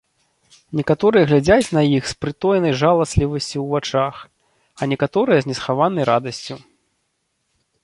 Некаторыя 0.77 1.27
глядзяць 1.31 1.73
на 1.77 1.83
іх 1.97 2.03
з 2.11 2.15
прытоенай 2.25 2.73
жаласлівасцю 2.81 3.53
ў 3.61 3.67
вачах, 3.75 4.15
а 4.81 4.89
некаторыя 4.95 5.39
з 5.47 5.55
несхаванай 5.55 6.03
радасцю. 6.15 6.55